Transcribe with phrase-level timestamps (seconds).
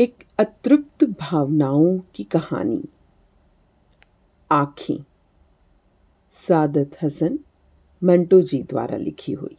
[0.00, 2.84] एक अतृप्त भावनाओं की कहानी।
[4.52, 5.04] आँखें।
[6.32, 7.38] सादत हसन
[8.04, 9.56] मंटो जी द्वारा लिखी हुई।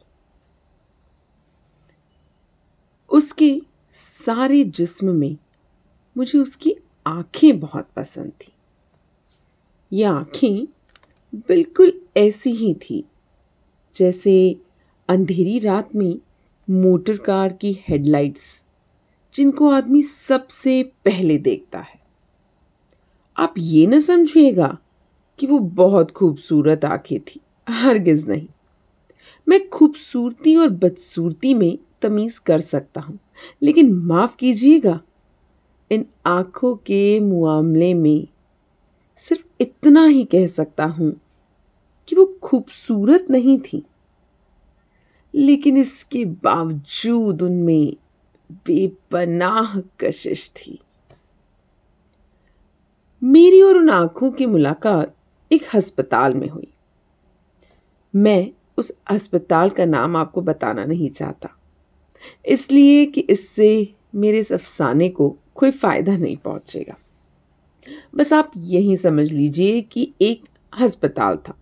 [3.09, 3.61] उसके
[3.91, 5.37] सारे जिस्म में
[6.17, 6.75] मुझे उसकी
[7.07, 8.51] आँखें बहुत पसंद थी।
[9.93, 10.67] ये आँखें
[11.35, 13.05] बिल्कुल ऐसी ही थी,
[13.95, 14.55] जैसे
[15.09, 16.19] अंधेरी रात में
[16.69, 18.64] मोटर कार की हेडलाइट्स
[19.35, 21.99] जिनको आदमी सबसे पहले देखता है।
[23.37, 24.77] आप ये न समझिएगा
[25.39, 28.47] कि वो बहुत खूबसूरत आँखें थी, हरगिज नहीं।
[29.47, 33.19] मैं खूबसूरती और बदसूरती में तमीज़ कर सकता हूँ,
[33.63, 34.99] लेकिन माफ़ कीजिएगा,
[35.91, 38.27] इन आँखों के मामले में
[39.21, 41.11] सिर्फ़ इतना ही कह सकता हूँ
[42.07, 43.83] कि वो खूबसूरत नहीं थी,
[45.33, 47.95] लेकिन इसके बावजूद उनमें
[48.65, 50.79] बेपनाह कशिश थी।
[53.21, 55.15] मेरी और उन आँखों की मुलाकात
[55.51, 56.67] एक अस्पताल में हुई।
[58.13, 61.49] मैं उस अस्पताल का नाम आपको बताना नहीं चाहता,
[62.45, 66.95] इसलिए कि इससे मेरे इस अफसाने को कोई फ़ायदा नहीं पहुंचेगा।
[68.15, 71.57] बस आप यही समझ लीजिए कि एक अस्पताल था,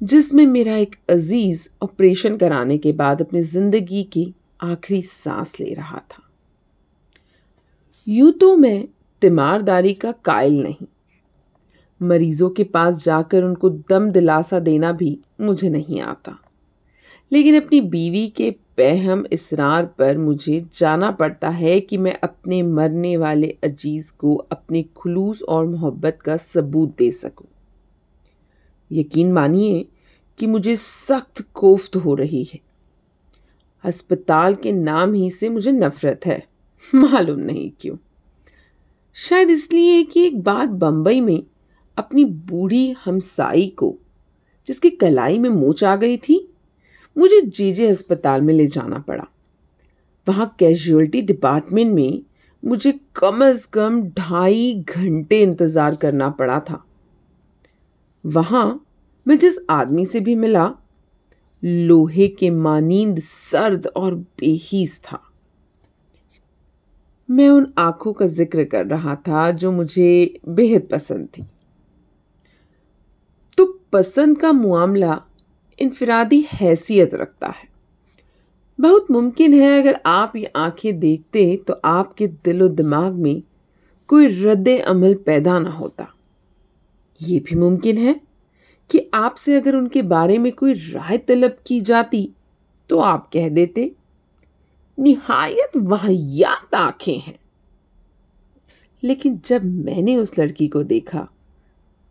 [0.00, 5.98] जिसमें मेरा एक अज़ीज़ ऑपरेशन कराने के बाद अपनी ज़िंदगी की आखिरी सांस ले रहा
[5.98, 6.22] था।
[8.08, 8.88] यूँ तो मैं
[9.20, 10.86] तिमारदारी का कायल नहीं।
[12.02, 16.38] मरीजों के पास जाकर उनको दम दिलासा देना भी मुझे नहीं आता।
[17.32, 23.16] लेकिन अपनी बीवी के बेहम इसरार पर मुझे जाना पड़ता है कि मैं अपने मरने
[23.16, 27.46] वाले अज़ीज़ को अपने खुलूस और मोहब्बत का सबूत दे सकूँ।
[28.92, 29.88] यकीन मानिए
[30.38, 32.65] कि मुझे सख्त कोफ्त हो रही है।
[33.86, 36.42] अस्पताल के नाम ही से मुझे नफ़रत है।
[36.94, 37.96] मालूम नहीं क्यों।
[39.16, 41.42] शायद इसलिए कि एक बार बम्बई में
[41.96, 43.94] अपनी बूढ़ी हमसाई को,
[44.68, 46.54] जिसकी कलाई में मोच आ गई थी,
[47.16, 49.26] मुझे जीजे अस्पताल में ले जाना पड़ा।
[50.26, 52.22] वहाँ कैजुअलिटी डिपार्टमेंट में
[52.62, 56.82] मुझे कम अज़ कम ढाई घंटे इंतज़ार करना पड़ा था।
[58.24, 58.86] वहाँ
[59.26, 60.64] मैं जिस आदमी से भी मिला
[61.62, 65.20] लोहे के मानींद सर्द और बेहीस था।
[67.28, 71.44] मैं उन आँखों का ज़िक्र कर रहा था जो मुझे बेहद पसंद थी।
[73.58, 75.20] तो पसंद का मामला
[75.78, 77.68] इनफरादी हैसियत रखता है।
[78.78, 83.42] बहुत मुमकिन है अगर आप ये आँखें देखते तो आपके दिलो दिमाग में
[84.08, 86.06] कोई रद्द अमल पैदा ना होता।
[87.20, 88.20] ये भी मुमकिन है?
[88.90, 92.28] कि आपसे अगर उनके बारे में कोई राय तलब की जाती
[92.90, 93.90] तो आप कह देते,
[94.98, 97.38] निहायत वाहियात आँखें हैं।
[99.02, 101.26] लेकिन जब मैंने उस लड़की को देखा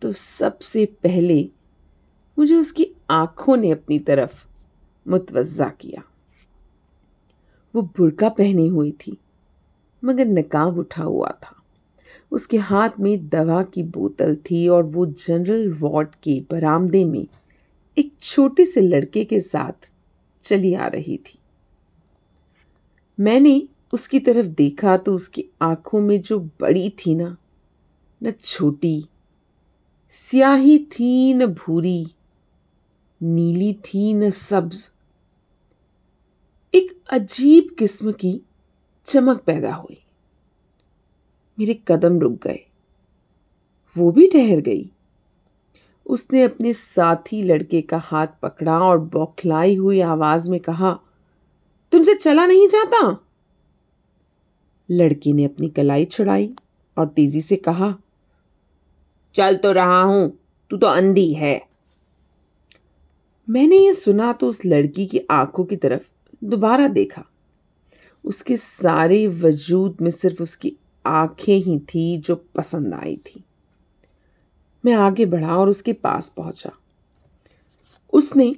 [0.02, 1.42] तो सबसे पहले
[2.38, 4.46] मुझे उसकी आँखों ने अपनी तरफ़
[5.06, 6.04] मुतवज़ा किया।
[7.74, 9.18] वो बुरका पहनी हुई थी,
[10.04, 11.55] मगर नकाब उठा हुआ था।
[12.32, 17.26] उसके हाथ में दवा की बोतल थी और वो जनरल वार्ड के बरामदे में
[17.98, 19.90] एक छोटे से लड़के के साथ
[20.44, 21.38] चली आ रही थी।
[23.20, 27.38] मैंने उसकी तरफ़ देखा तो उसकी आँखों में जो बड़ी थी ना,
[28.24, 29.06] न छोटी,
[30.10, 32.08] स्याही थी न भूरी,
[33.22, 34.92] नीली थी न सब्ज,
[36.74, 38.42] एक अजीब किस्म की
[39.06, 40.05] चमक पैदा हुई।
[41.60, 42.60] मेरे कदम रुक गए।
[43.98, 44.92] वो भी ठहर गई।
[46.06, 51.00] उसने अपने साथी लड़के का हाथ पकड़ा और बौखलाई हुई आवाज़ में कहा,
[51.92, 53.18] तुमसे चला नहीं जाता?
[54.92, 56.54] लड़के ने अपनी कलाई छुड़ाई
[56.98, 57.96] और तेज़ी से कहा,
[59.36, 60.40] चल तो रहा हूँ,
[60.70, 61.62] तू तो अंधी है।
[63.50, 66.10] मैंने ये सुना तो उस लड़की की आँखों की तरफ़
[66.44, 67.24] दोबारा देखा।
[68.26, 73.44] उसके सारे वजूद में सिर्फ़ उसकी आँखें ही थी जो पसंद आई थी।
[74.84, 76.72] मैं आगे बढ़ा और उसके पास पहुँचा।
[78.14, 78.56] उसने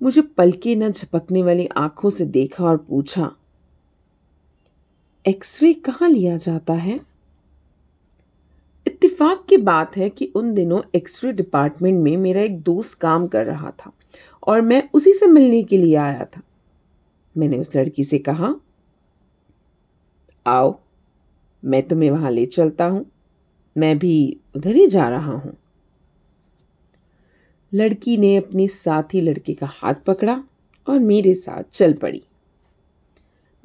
[0.00, 3.30] मुझे पलके न झपकने वाली आँखों से देखा और पूछा,
[5.24, 7.00] एक्सरे कहाँ लिया जाता है?
[8.86, 13.46] इत्तेफाक की बात है कि उन दिनों एक्सरे डिपार्टमेंट में मेरा एक दोस्त काम कर
[13.46, 13.92] रहा था
[14.42, 16.42] और मैं उसी से मिलने के लिए आया था।
[17.36, 18.54] मैंने उस लड़की से कहा,
[20.46, 20.78] आओ
[21.62, 23.04] मैं तुम्हें वहाँ ले चलता हूँ।
[23.76, 25.56] मैं भी उधर ही जा रहा हूँ।
[27.72, 30.42] लड़की ने अपने साथी लड़के का हाथ पकड़ा
[30.86, 32.22] और मेरे साथ चल पड़ी।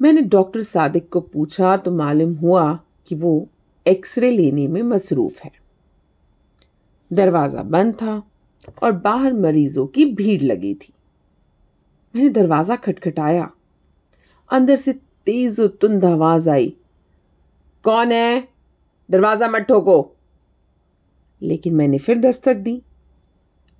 [0.00, 2.72] मैंने डॉक्टर सादिक को पूछा तो मालूम हुआ
[3.06, 3.48] कि वो
[3.86, 5.50] एक्सरे लेने में मसरूफ़ है।
[7.10, 8.22] दरवाज़ा बंद था
[8.82, 10.92] और बाहर मरीजों की भीड़ लगी थी।
[12.14, 13.50] मैंने दरवाज़ा खटखटाया।
[14.50, 14.92] अंदर से
[15.26, 16.74] तेज और तुंद आवाज़ आई
[17.84, 18.48] कौन है?
[19.08, 19.96] दरवाज़ा मत ठोको।
[21.42, 22.82] लेकिन मैंने फिर दस्तक दी।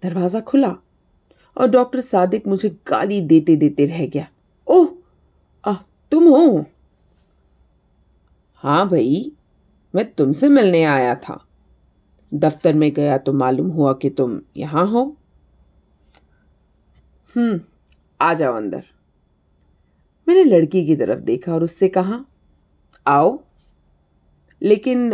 [0.02, 0.74] दरवाज़ा खुला
[1.56, 4.26] और डॉक्टर सादिक मुझे गाली देते देते रह गया।
[4.66, 4.88] ओह
[5.64, 5.74] आ
[6.12, 6.64] तुम हो?
[8.64, 9.32] हाँ भाई,
[9.94, 11.38] मैं तुमसे मिलने आया था।
[12.32, 15.04] दफ्तर में गया तो मालूम हुआ कि तुम यहाँ हो।
[17.34, 17.60] हम्म
[18.20, 18.82] आ जाओ अंदर।
[20.26, 22.24] मैंने लड़की की तरफ़ देखा और उससे कहा,
[23.06, 23.38] आओ
[24.64, 25.12] लेकिन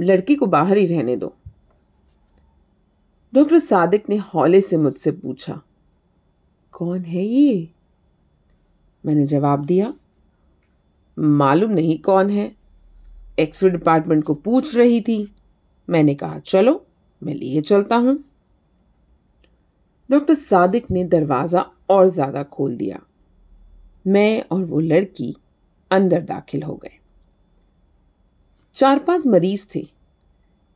[0.00, 1.34] लड़की को बाहर ही रहने दो।
[3.32, 5.60] डॉक्टर सादिक ने हौले से मुझसे पूछा,
[6.74, 7.68] कौन है ये?
[9.04, 9.92] मैंने जवाब दिया,
[11.16, 12.50] मालूम नहीं कौन है।
[13.38, 15.26] एक्सरे डिपार्टमेंट को पूछ रही थी।
[15.88, 16.84] मैंने कहा, चलो,
[17.22, 18.18] मैं लिए चलता हूँ।
[20.10, 23.00] डॉक्टर सादिक ने दरवाज़ा और ज़्यादा खोल दिया।
[24.06, 25.34] मैं और वो लड़की
[25.90, 26.97] अंदर दाखिल हो गए।
[28.78, 29.80] चार पाँच मरीज़ थे।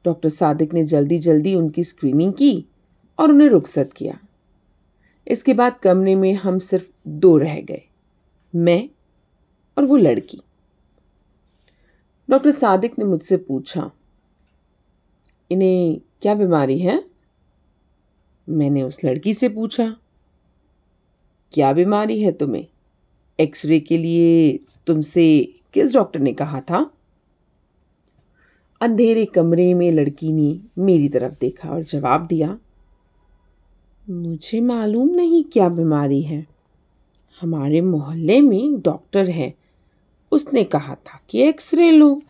[0.05, 2.65] डॉक्टर सादिक ने जल्दी जल्दी उनकी स्क्रीनिंग की
[3.19, 4.19] और उन्हें रुखसत किया।
[5.27, 7.83] इसके बाद कमरे में हम सिर्फ़ दो रह गए,
[8.55, 8.89] मैं
[9.77, 10.41] और वो लड़की।
[12.29, 13.91] डॉक्टर सादिक ने मुझसे पूछा,
[15.51, 17.03] इन्हें क्या बीमारी है?
[18.49, 19.87] मैंने उस लड़की से पूछा,
[21.53, 22.67] क्या बीमारी है तुम्हें?
[23.39, 25.25] एक्सरे के लिए तुमसे
[25.75, 26.91] किस डॉक्टर ने कहा था?
[28.83, 32.59] अंधेरे कमरे में लड़की ने मेरी तरफ़ देखा और जवाब दिया,
[34.07, 36.47] मुझे मालूम नहीं क्या बीमारी है।
[37.41, 39.53] हमारे मोहल्ले में डॉक्टर है।
[40.33, 42.21] उसने कहा था कि एक्सरे लो।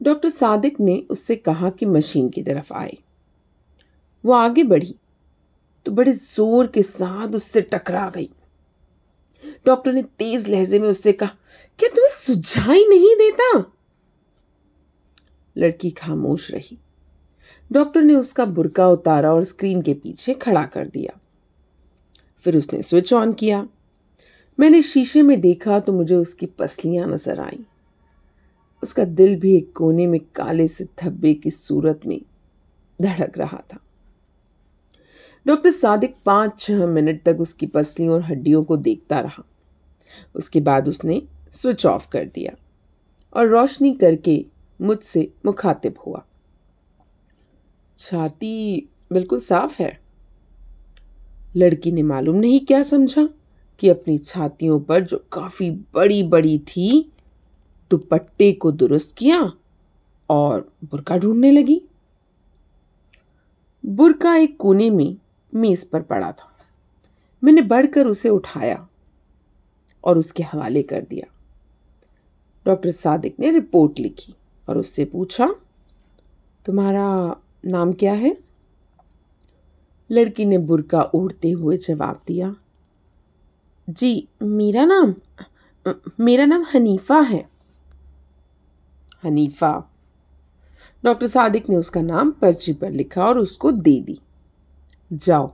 [0.00, 2.96] डॉक्टर सादिक ने उससे कहा कि मशीन की तरफ़ आए।
[4.24, 4.94] वो आगे बढ़ी
[5.86, 8.28] तो बड़े ज़ोर के साथ उससे टकरा गई।
[9.66, 11.30] डॉक्टर ने तेज लहजे में उससे कहा,
[11.78, 13.72] क्या तुम्हें सुझाई नहीं देता?
[15.60, 16.78] लड़की खामोश रही।
[17.70, 21.18] डॉक्टर ने उसका बुरका उतारा और स्क्रीन के पीछे खड़ा कर दिया।
[22.44, 23.66] फिर उसने स्विच ऑन किया।
[24.58, 27.64] मैंने शीशे में देखा तो मुझे उसकी पसलियाँ नज़र आईं।
[28.82, 32.20] उसका दिल भी एक कोने में काले से धब्बे की सूरत में
[33.00, 33.78] धड़क रहा था।
[35.46, 39.44] डॉक्टर सादिक पाँच छह मिनट तक उसकी पसलियों और हड्डियों को देखता रहा।
[40.34, 41.22] उसके बाद उसने
[41.52, 42.52] स्विच ऑफ़ कर दिया
[43.32, 44.44] और रोशनी करके
[44.80, 46.24] मुझसे मुखातिब हुआ।
[47.98, 50.00] छाती बिल्कुल साफ़ है।
[51.56, 53.28] लड़की ने मालूम नहीं क्या समझा
[53.78, 57.12] कि अपनी छातियों पर जो काफ़ी बड़ी बड़ी थी,
[57.90, 59.52] दुपट्टे को दुरुस्त किया
[60.30, 61.82] और बुरका ढूँढने लगी।
[63.86, 65.16] बुरका एक कोने में
[65.54, 66.58] मेज पर पड़ा था।
[67.44, 68.88] मैंने बढ़कर उसे उठाया
[70.04, 71.32] और उसके हवाले कर दिया।
[72.66, 74.34] डॉक्टर सादिक ने रिपोर्ट लिखी।
[74.70, 75.54] और उससे पूछा,
[76.66, 77.36] तुम्हारा
[77.66, 78.36] नाम क्या है?
[80.10, 82.54] लड़की ने बुरका ओढ़ते हुए जवाब दिया,
[83.88, 85.14] जी, मेरा नाम
[86.20, 87.48] मेरा नाम हनीफा है।
[89.24, 89.90] हनीफा,
[91.04, 94.18] डॉक्टर सादिक ने उसका नाम पर्ची पर लिखा और उसको दे दी।
[95.12, 95.52] जाओ,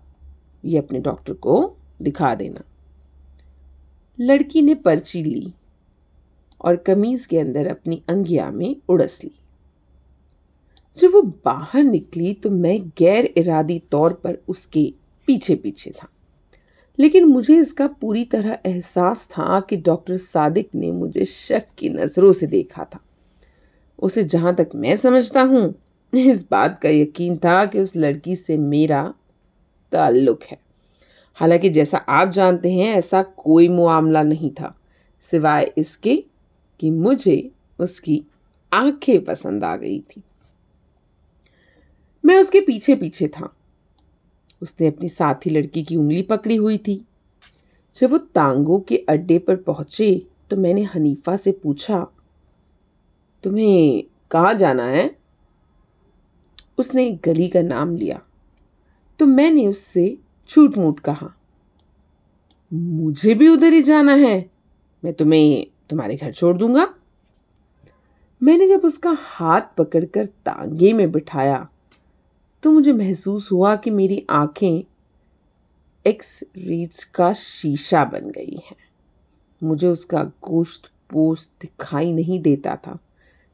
[0.65, 2.61] ये अपने डॉक्टर को दिखा देना।
[4.21, 5.55] लड़की ने पर्ची ली।
[6.61, 9.31] और कमीज के अंदर अपनी अंगिया में उड़स ली।
[10.99, 14.93] जब वो बाहर निकली तो मैं गैर इरादी तौर पर उसके
[15.27, 16.09] पीछे पीछे था।
[16.99, 22.33] लेकिन मुझे इसका पूरी तरह एहसास था कि डॉक्टर सादिक ने मुझे शक की नज़रों
[22.33, 23.01] से देखा था।
[23.99, 25.75] उसे जहाँ तक मैं समझता हूँ,
[26.13, 29.15] इस बात का यकीन था कि उस लड़की से मेरा
[29.93, 30.59] ताल्लुक है।
[31.35, 34.75] हालाँकि जैसा आप जानते हैं, ऐसा कोई मामला नहीं था,
[35.21, 36.25] सिवाय इसके
[36.81, 38.23] कि मुझे उसकी
[38.73, 40.23] आँखें पसंद आ गई थी।
[42.25, 43.53] मैं उसके पीछे पीछे था।
[44.63, 47.05] उसने अपनी साथी लड़की की उंगली पकड़ी हुई थी।
[47.97, 52.07] जब वो तांगों के अड्डे पर पहुँचे तो मैंने हनीफा से पूछा,
[53.45, 55.11] तुम्हें कहाँ जाना है?
[56.79, 58.21] उसने एक गली का नाम लिया।
[59.21, 60.17] तो मैंने उससे
[60.49, 61.33] छूट मूट कहा,
[62.73, 64.39] मुझे भी उधर ही जाना है।
[65.03, 66.89] मैं तुम्हें तुम्हारे घर छोड़ दूँगा।
[68.41, 71.67] मैंने जब उसका हाथ पकड़कर तांगे में बिठाया
[72.63, 74.85] तो मुझे महसूस हुआ कि मेरी आँखें
[76.05, 78.77] एक्स रीच का शीशा बन गई हैं।
[79.63, 82.99] मुझे उसका गोश्त पोस्ट दिखाई नहीं देता था,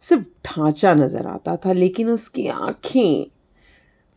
[0.03, 3.27] सिर्फ़ ढांचा नज़र आता था, लेकिन उसकी आँखें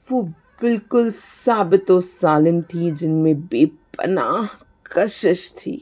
[0.07, 0.21] वो
[0.61, 4.47] बिल्कुल साबित सालिम थी, जिनमें बेपनाह
[4.93, 5.81] कशिश थी।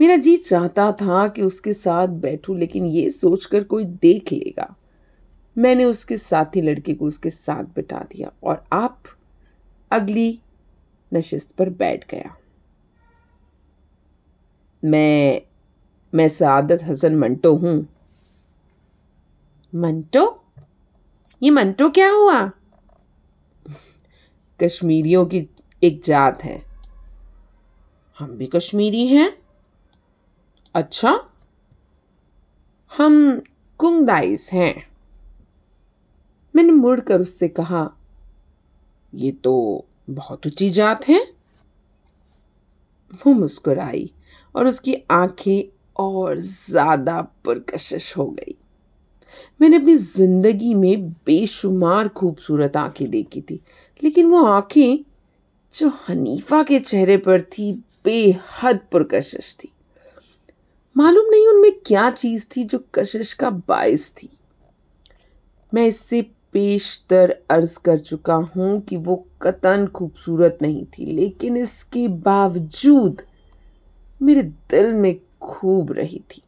[0.00, 4.76] मेरा जी चाहता था कि उसके साथ बैठूं, लेकिन ये सोचकर कोई देख लेगा।
[5.58, 9.02] मैंने उसके साथी लड़के को उसके साथ बिठा दिया और आप
[9.90, 10.40] अगली
[11.14, 12.36] नशिस्त पर बैठ गया।
[14.84, 15.42] मैं
[16.14, 17.88] मैं सादत हसन मंटो हूँ।
[19.74, 20.44] मंटो?
[21.42, 22.50] ये मंटो क्या हुआ?
[24.62, 25.48] कश्मीरियों की
[25.82, 26.62] एक जात है।
[28.18, 29.47] हम भी कश्मीरी हैं।
[30.78, 31.10] अच्छा
[32.92, 33.14] हम
[33.80, 34.74] कुंगदाइस हैं।
[36.54, 37.80] मैंने मुड़कर उससे कहा,
[39.12, 41.20] ये तो बहुत ऊँची जात है।
[43.12, 44.10] वो मुस्कुराई
[44.54, 45.62] और उसकी आँखें
[45.96, 48.54] और ज़्यादा पुरकशिश हो गई।
[49.60, 53.60] मैंने अपनी ज़िंदगी में बेशुमार खूबसूरत आँखें देखी थी,
[54.02, 54.98] लेकिन वो आँखें
[55.74, 57.72] जो हनीफा के चेहरे पर थी,
[58.04, 59.72] बेहद पुरकशिश थी।
[60.98, 64.28] मालूम नहीं उनमें क्या चीज़ थी जो कशिश का बायस थी।
[65.72, 66.20] मैं इससे
[66.52, 73.22] पेशतर अर्ज़ कर चुका हूँ कि वो कतन खूबसूरत नहीं थी, लेकिन इसके बावजूद
[74.20, 76.42] मेरे दिल में खूब रही थी।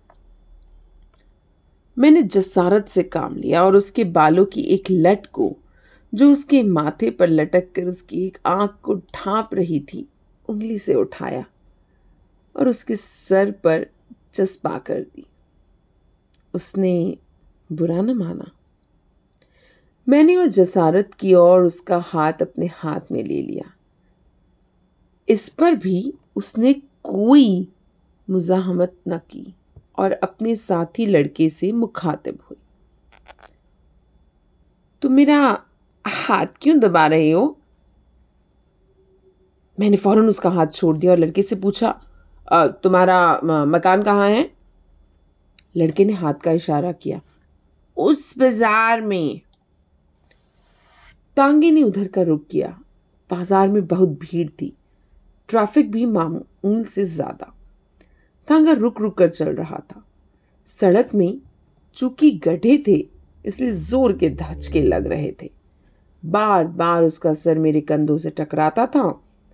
[1.96, 5.54] मैंने जसारत से काम लिया और उसके बालों की एक लट को,
[6.12, 10.06] जो उसके माथे पर लटक कर उसकी एक आँख को ढांप रही थी,
[10.48, 11.44] उंगली से उठाया
[12.56, 13.86] और उसके सर पर
[14.32, 15.26] चस्पा कर दी।
[16.54, 17.18] उसने
[17.72, 18.50] बुरा न माना।
[20.08, 23.74] मैंने और जसारत की और उसका हाथ अपने हाथ में ले लिया।
[25.28, 26.72] इस पर भी उसने
[27.04, 27.68] कोई
[28.30, 29.54] मुजाहमत न की
[29.98, 32.56] और अपने साथी लड़के से मुखातिब हुई।
[35.02, 35.64] तुम मेरा
[36.06, 37.58] हाथ क्यों दबा रहे हो?
[39.80, 42.06] मैंने फ़ौरन उसका हाथ छोड़ दिया और लड़के से पूछा
[42.50, 44.50] तुम्हारा मकान कहाँ है?
[45.74, 47.20] लड़के ने हाथ का इशारा किया।
[47.96, 49.40] उस बाज़ार में।
[51.36, 52.68] तांगे ने उधर का रुख किया।
[53.30, 54.72] बाज़ार में बहुत भीड़ थी।
[55.48, 57.52] ट्रैफ़िक भी मामूल से ज़्यादा।
[58.48, 60.04] तांगा रुक रुक कर चल रहा था।
[60.68, 61.38] सड़क में
[61.96, 62.96] चूँकि गड्ढे थे,
[63.44, 65.50] इसलिए ज़ोर के धचके लग रहे थे।
[66.22, 69.02] बार बार उसका सर मेरे कंधों से टकराता था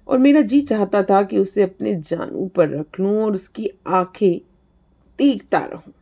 [0.08, 4.40] और मेरा जी चाहता था कि उसे अपने जानू पर रख लूँ और उसकी आँखें
[5.18, 5.92] देखता रहूँ।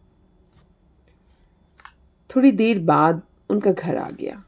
[2.37, 4.45] थोड़ी देर बाद उनका घर आ गया।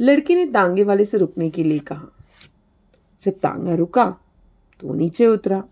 [0.00, 2.06] लड़के ने तांगे वाले से रुकने के लिए कहा।
[3.20, 4.16] जब तांगा रुका
[4.80, 5.64] तो नीचे उतरा।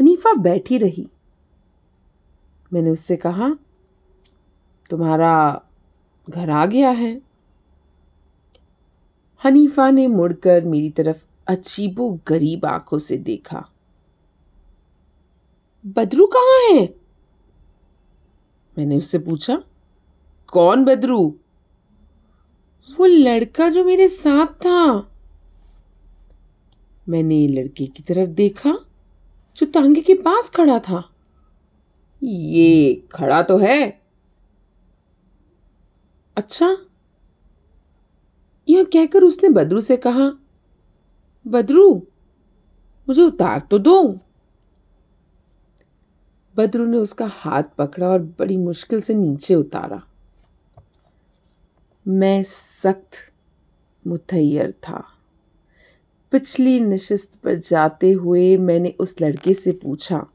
[0.00, 1.10] हनीफा बैठी रही।
[2.72, 3.56] मैंने उससे कहा,
[4.90, 5.62] तुम्हारा
[6.30, 7.27] घर आ गया है।
[9.44, 13.68] हनीफा ने मुड़कर मेरी तरफ़ अजीबो गरीब आँखों से देखा।
[15.86, 16.94] बदरू कहाँ है?
[18.78, 19.62] मैंने उससे पूछा,
[20.46, 21.34] कौन बदरू?
[22.96, 25.10] वो लड़का जो मेरे साथ था।
[27.08, 28.78] मैंने लड़के की तरफ़ देखा,
[29.56, 31.14] जो तांगे के पास खड़ा था।
[32.22, 34.02] ये खड़ा तो है।
[36.36, 36.76] अच्छा
[38.78, 40.30] यह कहकर उसने बदरू से कहा,
[41.46, 41.94] बदरू,
[43.08, 44.18] मुझे उतार तो दो।
[46.54, 50.02] बदरू ने उसका हाथ पकड़ा और बड़ी मुश्किल से नीचे उतारा।
[52.06, 53.32] मैं सख्त
[54.06, 55.02] मुतैयर था।
[56.32, 60.26] पिछली नशस्त पर जाते हुए मैंने उस लड़के से पूछा,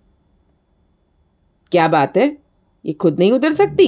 [1.72, 2.38] क्या बात है?
[2.86, 3.88] ये खुद नहीं उतर सकती?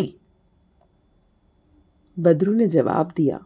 [2.17, 3.43] बदरू ने जवाब दिया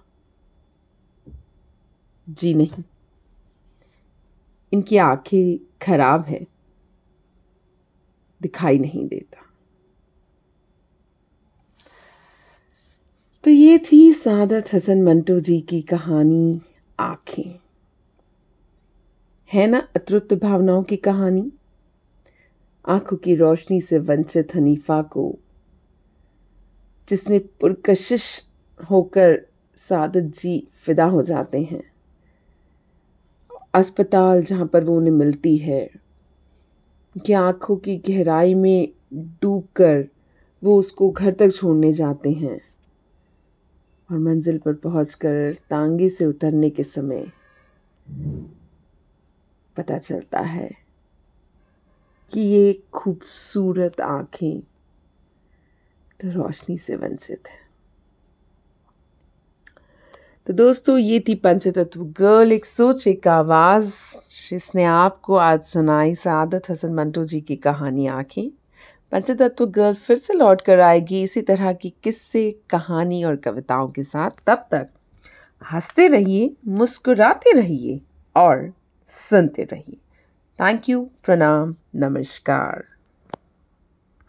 [2.29, 2.83] जी नहीं।
[4.73, 6.47] इनकी आँखें खराब है।
[8.41, 9.45] दिखाई नहीं देता।
[13.43, 16.61] तो ये थी सादत हसन मंटो जी की कहानी
[16.99, 17.59] आँखें।
[19.53, 21.51] है ना अतृप्त भावनाओं की कहानी?
[22.87, 25.39] आँखों की रोशनी से वंचित हनीफा को,
[27.09, 28.45] जिसमें पुरकशिश
[28.89, 29.45] होकर
[29.75, 31.98] सादत जी फिदा हो जाते हैं।
[33.73, 35.89] अस्पताल जहाँ पर वो उन्हें मिलती है,
[37.15, 40.07] कि आँखों की गहराई में डूब कर
[40.63, 42.59] वो उसको घर तक छोड़ने जाते हैं
[44.09, 47.25] और मंजिल पर पहुंचकर तांगे से उतरने के समय
[49.77, 50.69] पता चलता है
[52.31, 54.59] कि ये खूबसूरत आँखें
[56.19, 57.68] तो रोशनी से वंचित है।
[60.49, 63.89] तो दोस्तों, ये थी पंचतत्व गर्ल, एक सोच, एक आवाज़,
[64.49, 68.49] जिसने आपको आज सुनाई सादत हसन मंटो जी की कहानी आँखें।
[69.11, 74.03] पंचतत्व गर्ल फिर से लौट कर आएगी इसी तरह की किस्से, कहानी और कविताओं के
[74.03, 74.87] साथ। तब तक
[75.71, 78.01] हँसते रहिए, मुस्कुराते रहिए
[78.35, 78.73] और
[79.07, 79.97] सुनते रहिए।
[80.59, 82.98] थैंक यू प्रणाम, नमस्कार।